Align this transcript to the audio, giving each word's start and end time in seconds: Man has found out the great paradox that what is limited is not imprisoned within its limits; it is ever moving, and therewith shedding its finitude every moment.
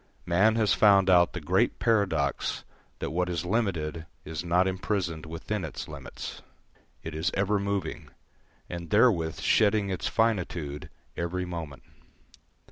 Man 0.25 0.55
has 0.55 0.73
found 0.73 1.11
out 1.11 1.33
the 1.33 1.39
great 1.39 1.77
paradox 1.77 2.63
that 2.97 3.11
what 3.11 3.29
is 3.29 3.45
limited 3.45 4.07
is 4.25 4.43
not 4.43 4.67
imprisoned 4.67 5.27
within 5.27 5.63
its 5.63 5.87
limits; 5.87 6.41
it 7.03 7.13
is 7.13 7.29
ever 7.35 7.59
moving, 7.59 8.09
and 8.67 8.89
therewith 8.89 9.39
shedding 9.39 9.91
its 9.91 10.07
finitude 10.07 10.89
every 11.15 11.45
moment. 11.45 11.83